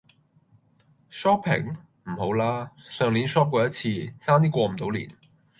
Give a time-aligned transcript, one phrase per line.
[1.11, 1.77] Shopping?
[2.05, 5.07] 唔好啦，上年 shop 過一次，差啲過唔到年!